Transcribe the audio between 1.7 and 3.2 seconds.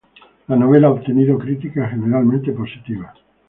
generalmente positivas.